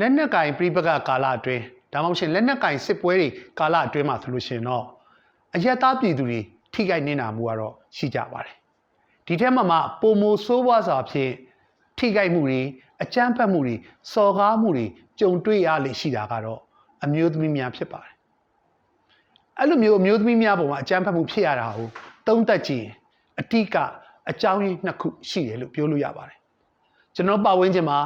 [0.00, 1.62] လက်နက်ကင်ပြိပကကာလအတွင်း
[1.92, 3.28] ဒါမှမဟုတ်ရှင်လက်နက်ကင်စစ်ပွဲတွေ
[3.58, 4.84] ကာလအတွင်းမှာဆိုလို့ရှိရင်တော့
[5.54, 6.40] အယက်သားပြည်သူတွေ
[6.74, 8.56] ထိခိုက်နေတာမှုကတော့ရှိကြပါတယ်
[9.26, 11.32] ဒီထက်မှမှပုံမိုဆိုးဝါးစွာဖြင့်
[11.98, 12.60] ထိခိုက်မှုတွေ
[13.02, 13.74] အကြမ်းဖက်မှုတွေ
[14.12, 14.86] စော်ကားမှုတွေ
[15.20, 16.60] ကြုံတွေ့ရလေရှိတာကတော့
[17.04, 18.14] အမျိုးသမီးများဖြစ်ပါတယ်
[19.58, 21.88] အဲ့လိုမျိုးအမျိုးသမီးများပုံမှာအကြမ်းဖက်မှုဖြစ်ရတာကို
[22.26, 22.94] သုံးသက်ကြည့်ရင်
[23.40, 23.76] အတိက
[24.30, 26.38] အကြောင်းရင်းနှစ်ခုရှိတယ်လို့ပြောလို့ရပါတယ်
[27.14, 27.98] ကျွန်တော်ပတ်ဝန်းကျင်မှာ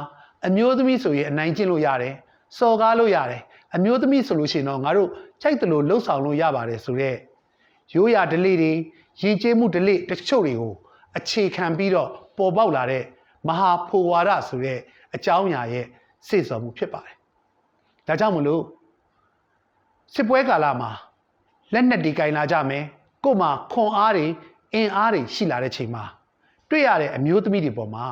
[0.47, 2.13] အမျိုးသမီးဆိုရင်အနိုင်ကျင့်လို့ရတယ်
[2.57, 3.41] စော်ကားလို့ရတယ်
[3.75, 5.09] အမျိုးသမီးဆိုလို့ရှိရင်တော့ငါတို့
[5.41, 7.17] ကြိုက်တယ်လို့လှုပ်ဆောင်လို့ရပါတယ်ဆိုတော့
[7.93, 8.71] ရိုးရာဓလေ့တွေ
[9.21, 10.73] ရည်ကျေးမှုဓလေ့တချို့တွေကို
[11.17, 13.03] အခြေခံပြီးတော့ပေါ်ပေါက်လာတဲ့
[13.47, 14.79] မဟာဖိုဝါဒဆိုတဲ့
[15.15, 15.85] အကြောင်းအရာရဲ့
[16.27, 17.15] စေ့စော်မှုဖြစ်ပါတယ်
[18.07, 18.63] ဒါကြောင့်မလို့
[20.13, 20.91] စစ်ပွဲကာလမှာ
[21.73, 22.83] လက်နက်တွေကင်လာကြမယ်
[23.23, 24.25] ကို့မှာခွန်အားတွေ
[24.73, 26.03] အင်အားတွေရှိလာတဲ့ချိန်မှာ
[26.69, 28.05] တွေ့ရတဲ့အမျိုးသမီးတွေပေါ်မှာ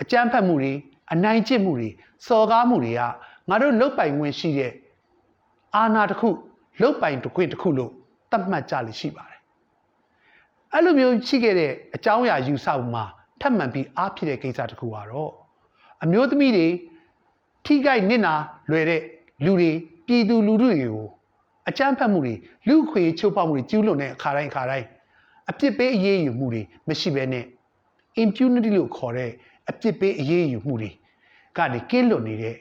[0.00, 0.72] အကြမ်းဖက်မှုတွေ
[1.12, 1.88] အနိုင်ကျင့်မှုတွေ
[2.26, 3.00] စော်ကားမှုတွေက
[3.48, 4.72] ငါတို့လုတ်ပိုင်ဝင်ရှိတဲ့
[5.74, 6.28] အာဏာတစ်ခု
[6.82, 7.90] လုတ်ပိုင်တစ်ခွင့်တစ်ခုလို့
[8.30, 9.40] သတ်မှတ်ကြလိမ့်ရှိပါတယ်
[10.72, 13.04] အဲ့လိုမျိုးရှိခဲ့တဲ့အကြောင်းအရာယူဆမှုမှာ
[13.40, 15.32] ထပ်မံပြီးအားဖြစ်တဲ့ကိစ္စတစ်ခုကတော့
[16.02, 16.68] အမျိုးသမီးတွေ
[17.64, 18.34] ထိခိုက်နစ်နာ
[18.70, 19.02] လွယ်တဲ့
[19.44, 19.70] လူတွေ
[20.06, 21.06] ပြည်သူလူထုတွေကို
[21.68, 22.34] အကြမ်းဖက်မှုတွေ
[22.68, 24.86] လူခွေချိုးဖောက်မှုတွေကျူးလွန်တဲ့အခါတိုင်းအခါတိုင်း
[25.50, 27.44] အပြစ်ပေးအရေးယူမှုတွေမရှိဘဲနဲ့
[28.22, 29.30] impunity လို့ခေါ်တဲ့
[29.70, 30.90] အပြစ်ပေးအရေးယူမှုတွေ
[31.56, 32.56] ကနေကင်းလွတ်နေတဲ့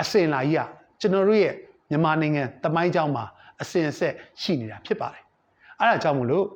[0.00, 0.68] အစင်လာကြီးက
[1.00, 1.54] ကျွန်တော်တို့ရဲ့
[1.90, 3.24] မြန်မာနိုင်ငံတမိုင်းကြောင်းမှာ
[3.60, 5.22] အစင်ဆက်ရှိနေတာဖြစ်ပါတယ်။
[5.80, 6.46] အဲဒါကြောင့်မလို့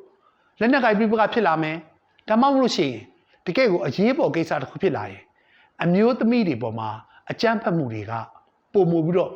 [0.61, 1.77] လက်နက်ကိုင်ပြပကဖြစ်လာမယ်။
[2.29, 3.03] ဒါမှမဟုတ်လို့ရှိရင်
[3.47, 5.23] တကယ့်ကိုအရေးပေါ်ကိစ္စတစ်ခုဖြစ်လာရင်
[5.83, 6.89] အမျိုးသမီးတွေပေါ်မှာ
[7.31, 8.13] အကြမ်းဖက်မှုတွေက
[8.73, 9.31] ပုံမှုပြီးတော့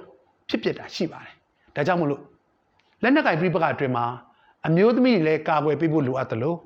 [0.48, 1.34] ဖြစ်ပျက်တာရှိပါတယ်။
[1.77, 2.22] ဒါကြောင့်မလို့
[3.02, 4.05] လက်နက်ကင်ပြပကအတွင်းမှာ
[4.66, 6.58] အမျိုးသမီးတွေလည်းကာကွယ်ပေးဖို့လိုအပ်တယ်လို့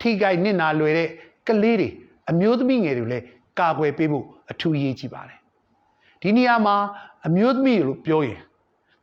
[0.00, 1.08] ထိခိုက်နစ်နာလွယ်တဲ့
[1.46, 1.88] ကလေးတွေ
[2.30, 3.24] အမျိုးသမီးငယ်တွေလည်း
[3.58, 5.38] ကာကွယ်ပေးဖို့အထူးအရေးကြီးပါတယ်
[6.22, 6.76] ဒီနေရာမှာ
[7.26, 8.40] အမျိုးသမီးလို့ပြောရင်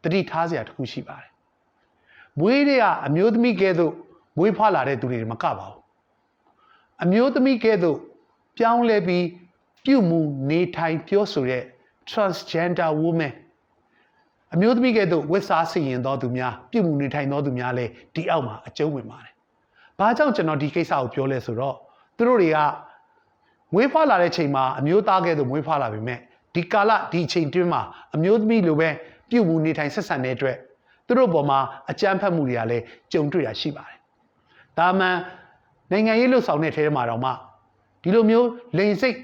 [0.03, 1.31] တတိထားစရာတစ်ခုရှိပါတယ်
[2.39, 3.93] မွေးတွေကအမျိုးသမီးကဲသို့
[4.37, 5.77] မွေးဖွားလာတဲ့သူတွေမကပါဘူး
[7.03, 7.97] အမျိုးသမီးကဲသို့
[8.57, 9.25] ပြောင်းလဲပြီး
[9.85, 10.19] ပြုမှု
[10.49, 11.63] နေထိုင်ပြောဆိုတဲ့
[12.09, 13.33] transgender woman
[14.53, 19.33] အမျိုးသမီးကဲ့သို့ဝတ်စားဆင်ရင်သောသူများပြုမှုနေထိုင်သောသူများလည်းဒီအောက်မှာအကျုံးဝင်ပါတယ်။
[19.99, 21.75] ဘာကြောင့်ကျွန်တော်ဒီကိစ္စကိုပြောလဲဆိုတော့
[22.17, 22.57] သူတို့တွေက
[23.73, 26.19] မွေးဖွားလာတဲ့ချိန်မှာအမျိုးသားကဲ့သို့မွေးဖွားလာပြီမဲ့
[26.55, 27.81] ဒီကာလဒီချိန်တွင်းမှာ
[28.15, 28.89] အမျိုးသမီးလိုပဲ
[29.29, 30.57] ပြုမှုနေထိုင်ဆက်ဆံတဲ့အတွက်
[31.07, 31.59] သူတို့ပေါ်မှာ
[31.91, 33.97] အကြမ်းဖက်မှုတွေကလည်းကြုံတွေ့ရရှိပါတယ်။
[34.79, 35.17] ဒါမှန်
[35.91, 37.31] နိုင်ငံရေးလှုပ်ဆောင်တဲ့ထဲမှာတော့မှ
[38.03, 38.47] ဒီလိုမျိုး
[38.77, 39.17] လိန်စိတ်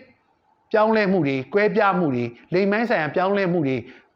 [0.71, 2.23] ပြောင်းလဲမှုတွေ၊ကွဲပြားမှုတွေ၊
[2.53, 3.75] လိမ်မိုင်းဆိုင်ရာပြောင်းလဲမှုတွေ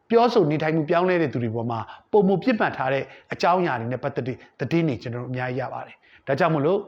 [0.09, 1.79] ပြောဆိုနေထိုင်မှုပြောင်းလဲတဲ့သူတွေပေါ်မှာ
[2.11, 5.95] ပုံမှုပြစ်မှတ်ထားတဲ့အကြောင်းအရာတွေနဲ့ပတ်သက်တဲ့သတင်းတွေကျွန်တော်တို့အများကြီးရပါတယ်။
[6.27, 6.79] ဒါကြောင့်မလို့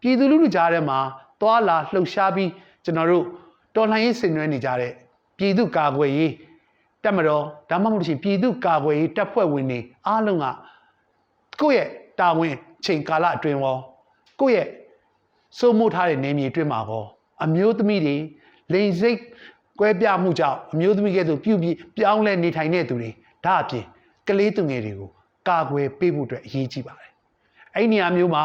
[0.00, 0.98] ပြည်သူလူထုကြားထဲမှာ
[1.40, 2.50] သွာလာလှုပ်ရှားပြီး
[2.84, 3.24] ကျွန်တော်တို့
[3.74, 4.92] တော်လှန်ရေးဆင်နွှဲနေကြတဲ့
[5.38, 6.32] ပြည်သူကာကွယ်ရေး
[7.02, 10.46] တက်မတော်ဒါမှမဟုတ်ရှင်ပြည်သူကာကွယ်ရေးတပ်ဖွဲ့ဝင်တွေအားလုံးက
[11.60, 11.88] ကိုယ့်ရဲ့
[12.18, 12.54] တာဝန်
[12.84, 13.76] ချိန်ကာလအတွင်းရော
[14.40, 14.68] ကိုယ့်ရဲ့
[15.58, 17.04] စိုးမိုးထားတဲ့နေမြေအတွင်းမှာရော
[17.44, 18.16] အမျိုးသမီးတွေ
[18.72, 19.18] လိန်စိတ်
[19.80, 23.10] ကွဲပြားမှုကြောင့်အမျိုးသမီးကဲ့သို့ပြုပြီးပြောင်းလဲနေထိုင်တဲ့သူတွေ
[23.44, 23.84] ဒါအပြင်
[24.28, 25.10] ကလေးသူငယ်တွေကို
[25.48, 27.10] ကာကွယ်ပေးဖို့အတွက်အရေးကြီးပါတယ်။
[27.74, 28.44] အဲ့ဒီနေရာမျိုးမှာ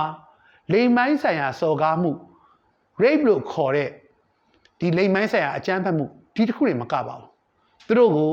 [0.72, 2.12] လိမ်မိုင်းဆိုင်ရာစော်ကားမှု
[3.04, 3.90] rape လို့ခေါ်တဲ့
[4.80, 7.28] ဒီလိမ်မိုင်းဆိုင်ရာအကြမ်းဖက်မှုဒီတစ်ခုတွေမကပါဘူး။
[7.88, 8.32] သူတို့ကို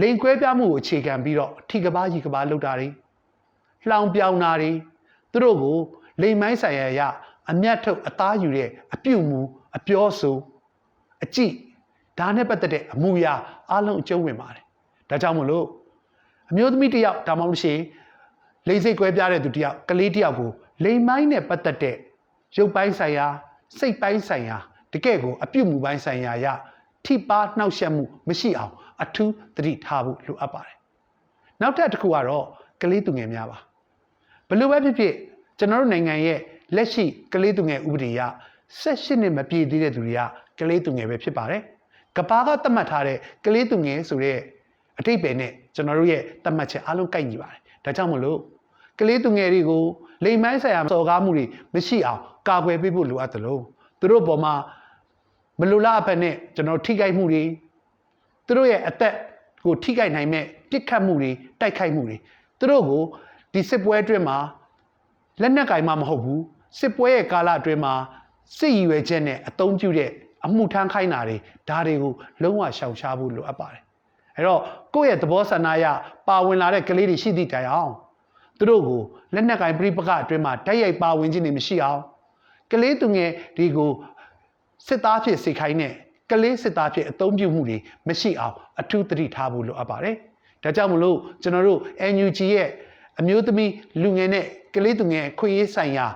[0.00, 2.88] လိမ်ကွဲပြားမှုကိုအခြေခံပြီးတော့ထိကပားကြီးကပားလောက်တာတွေ
[3.88, 4.70] လှောင်ပြောင်တာတွေ
[5.32, 5.76] သူတို့ကို
[6.22, 7.00] လိမ်မိုင်းဆိုင်ရာရ
[7.50, 9.40] အမျက်ထုတ်အသားယူတဲ့အပြုတ်မှု
[9.76, 10.36] အပြောဆို
[11.24, 11.52] အကြည့်
[12.18, 13.34] ဒါနဲ့ပတ်သက်တဲ့အမူအရာ
[13.70, 14.64] အလုံးအကျုံးဝင်ပါတယ်
[15.10, 15.66] ဒါကြောင့်မလို့
[16.50, 17.78] အမျိုးသမီးတစ်ယောက်ဒါမှမဟုတ်ရှင်
[18.68, 20.50] လိမ့်စိတ်ကွဲပြားတဲ့သူတစ်ယောက်ကလေးတစ်ယောက်ကို
[20.84, 21.96] လိမ်မိုင်းနဲ့ပတ်သက်တဲ့
[22.56, 23.26] ရုပ်ပိုင်းဆိုင်ရာ
[23.78, 24.58] စိတ်ပိုင်းဆိုင်ရာ
[24.92, 26.46] တကယ့်ကိုအပြုတ်မှုပိုင်းဆိုင်ရာရ
[27.06, 28.72] ထိပါနှောက်ယှက်မှုမရှိအောင်
[29.02, 30.76] အထူးသတိထားဖို့လိုအပ်ပါတယ်
[31.60, 32.46] နောက်ထပ်တစ်ခုကတော့
[32.82, 33.58] ကလေးသူငယ်များပါ
[34.48, 35.14] ဘလို့ပဲဖြစ်ဖြစ်
[35.58, 36.38] ကျွန်တော်တို့နိုင်ငံရဲ့
[36.76, 38.22] လက်ရှိကလေးသူငယ်ဥပဒေအရ
[38.80, 40.20] 18နှစ်မပြည့်သေးတဲ့သူတွေက
[40.60, 41.62] ကလေးသူငယ်ပဲဖြစ်ပါတယ်
[42.16, 44.38] ကဘာကသတ်မှတ်ထားတဲ့ကလေးသူငယ်ဆိုတဲ့
[44.98, 48.38] အတိတ်ပဲနဲ့ကျွန်တော်တို့ရဲ့သတ်မှတ်ချက်အားလုံးကိုက်ညီပါတယ်ဒါကြောင့်မလို့
[49.00, 49.82] ကလေးသူငယ်တွေကို
[50.24, 51.44] လိမ်မိုင်းဆိုင်ရာစော်ကားမှုတွေ
[51.74, 53.62] မရှိအောင် ကာကွယ်ပေးဖို့လိုအပ်တယ်လို့
[54.00, 54.54] သူတို့ပေါ်မှာ
[55.60, 57.42] မလိုလားအဖက်နဲ့ကျွန်တော်ထိခိုက်မှုတွေ
[58.46, 59.14] သူတို့ရဲ့အသက်
[59.64, 61.30] ကိုထိခိုက်နိုင်မဲ့ပြစ်ခတ်မှုတွေ
[61.60, 62.16] တိုက်ခိုက်မှုတွေ
[62.58, 63.02] သူတို့ကို
[63.52, 64.38] ဒီစစ်ပွဲအတွင်းမှာ
[65.40, 66.42] လက်နက်ကင်မှမဟုတ်ဘူး
[66.78, 67.94] စစ်ပွဲရဲ့ကာလအတွင်းမှာ
[68.58, 70.10] စစ်ရည်ရွယ်ချက်နဲ့အသုံးပြုတဲ့
[70.46, 71.36] အမှုထမ်းခိုင်းတာတွေ
[71.68, 72.12] ဒါတွေကို
[72.42, 73.82] လုံးဝရှောင်ရှားဖို့လိုအပ်ပါတယ်
[74.36, 74.60] အဲ့တော့
[74.94, 75.86] ကိုယ့်ရဲ့သဘောဆန္ဒအရ
[76.28, 77.92] ပါဝင်လာတဲ့ကလေးတွေရှိသည့်တိုင်အောင်
[78.58, 79.02] သူတို့ကို
[79.34, 82.00] လက်နက်ကင်ပြိပကအတွင်းမှာတိုက်ရိုက်ပါဝင်ခြင်းတွေမရှိအောင်
[82.72, 83.90] ကလေးသူငယ်ဒီကို
[84.86, 85.92] စစ်သားဖြစ်စေခိုင်းတဲ့
[86.30, 87.76] ကကလေးစစ်သားဖြစ်အသုံးပြုမှုတွေ
[88.08, 90.16] မရှိအောင်အထူးသတိထားဖို့လိုအပ်ပါတယ်။
[90.62, 91.80] ဒါကြောင့်မလို့ကျွန်တော်တို့
[92.14, 92.68] NUG ရဲ့
[93.18, 93.70] အမျိုးသမီး
[94.02, 96.06] လူငယ်နဲ့ကလေးသူငယ်ခွင့်ရေးဆိုင်ရာ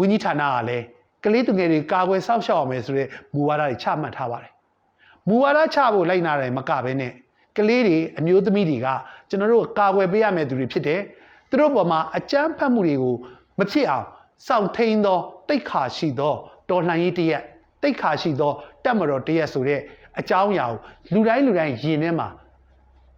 [0.00, 0.84] ဝန်ကြီးဌာနကလည်း
[1.24, 4.52] ကလေးသူငယ်တွေကာကွယ်စောင့်ရှောက်အောင်မယ်ဆိုတဲ့မူဝါဒတွေချမှတ်ထားပါတယ်။
[5.28, 7.12] မူဝါဒချဖို့လိုက်နာတယ်မကဘဲနဲ့
[7.56, 8.88] ကလေးတွေအမျိုးသမီးတွေက
[9.28, 11.00] ကျွန်တော်တို့ကာကွယ်ပေးရမယ့်သူတွေဖြစ်တယ်။
[11.50, 13.14] သူတို့ပေါ်မှာအကြမ်းဖက်မှုတွေကို
[13.58, 14.06] မဖြစ်အောင်
[14.46, 15.18] စောင့်ထိန်သော
[15.48, 16.34] တိတ်ခါရှိသော
[16.70, 17.42] တော်လှန်ရေးတရက်
[17.82, 18.52] တိတ်ခါရှိသော
[18.84, 19.80] တက်မတော်တရက်ဆိုတဲ့
[20.20, 20.78] အကြောင်းအရာကို
[21.12, 22.28] လူတိုင်းလူတိုင်းယင်ထဲမှာ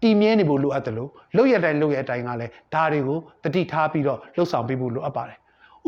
[0.03, 5.39] တည်မြဲနေဖို့လိုအပ်တယ်လို့လောက်ရတိုင်းလောက်ရတိုင်းကလည်းဒါတွေကိုတတိထားပြီးတော့လှုပ်ဆောင်ပေးဖို့လိုအပ်ပါတယ်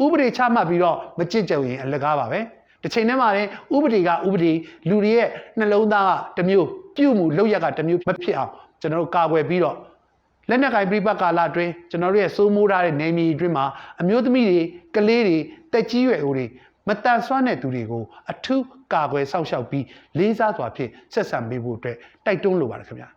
[0.03, 2.41] ဥပဒေချမှတ်ပြီးတော့မကြင့်ကြုံရင်အလကားပါပဲ
[2.83, 4.53] တစ်ချိန်တည်းမှာလည်းဥပဒေကဥပဒေ
[4.89, 9.77] လူတွေရဲ့နှလုံးသားကတစ်မျိုးပြုမှုလောက်ရကတစ်မျိုးမဖြစ်အောင်ကျွန်တော်တို့ကာကွယ်ပြီးတော့
[10.49, 13.67] လက်နက်ကင်ပြိပတ်ကာလအတွင်းကျွန်တော်တို့ရဲ့စိုးမိုးထားတဲ့နေမြေအတွင်းမှာ
[14.01, 14.61] အမျိုးသမီးတွေ
[14.97, 15.39] ကလေးတွေ
[15.73, 16.47] တက်ကြီးရွယ်အိုတွေ
[16.89, 19.85] မတန်ဆွမ်းတဲ့သူတွေကိုအထူးကာကွယ်စောင့်ရှောက်ပြီး
[20.19, 21.97] လေးစားစွာဖြင့်ဆက်ဆံပေးဖို့အတွက်
[22.27, 23.09] တိုက်တွန်းလိုပါတယ်ခင်ဗျာ